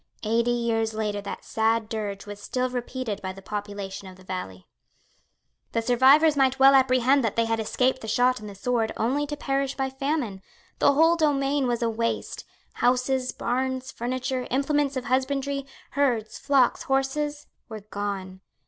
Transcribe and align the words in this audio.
Eighty 0.23 0.49
years 0.49 0.95
later 0.95 1.21
that 1.21 1.45
sad 1.45 1.87
dirge 1.87 2.25
was 2.25 2.41
still 2.41 2.71
repeated 2.71 3.21
by 3.21 3.31
the 3.33 3.39
population 3.43 4.07
of 4.07 4.15
the 4.15 4.23
valley. 4.23 4.65
The 5.73 5.81
survivors 5.83 6.35
might 6.35 6.57
well 6.57 6.73
apprehend 6.73 7.23
that 7.23 7.35
they 7.35 7.45
had 7.45 7.59
escaped 7.59 8.01
the 8.01 8.07
shot 8.07 8.39
and 8.39 8.49
the 8.49 8.55
sword 8.55 8.91
only 8.97 9.27
to 9.27 9.37
perish 9.37 9.75
by 9.75 9.91
famine. 9.91 10.41
The 10.79 10.93
whole 10.93 11.17
domain 11.17 11.67
was 11.67 11.83
a 11.83 11.89
waste. 11.91 12.45
Houses, 12.73 13.31
barns, 13.31 13.91
furniture, 13.91 14.47
implements 14.49 14.97
of 14.97 15.03
husbandry, 15.05 15.67
herds, 15.91 16.39
flocks, 16.39 16.81
horses, 16.81 17.45
were 17.69 17.81
gone. 17.81 18.41